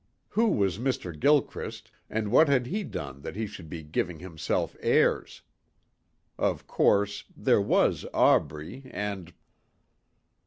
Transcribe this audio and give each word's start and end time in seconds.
Who 0.29 0.47
was 0.47 0.79
Mr. 0.79 1.13
Gilchrist 1.13 1.91
and 2.09 2.31
what 2.31 2.47
had 2.49 2.65
he 2.65 2.83
done 2.83 3.21
that 3.21 3.35
he 3.35 3.45
should 3.45 3.69
be 3.69 3.83
giving 3.83 4.17
himself 4.17 4.75
airs? 4.79 5.43
Of 6.39 6.65
course 6.65 7.25
there 7.37 7.61
was 7.61 8.03
Aubrey 8.11 8.89
and.... 8.91 9.31